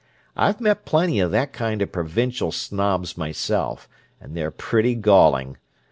I've 0.35 0.59
met 0.59 0.83
plenty 0.83 1.19
of 1.19 1.29
that 1.29 1.53
kind 1.53 1.79
of 1.79 1.91
provincial 1.91 2.51
snobs 2.51 3.19
myself, 3.19 3.87
and 4.19 4.35
they're 4.35 4.49
pretty 4.49 4.95
galling. 4.95 5.57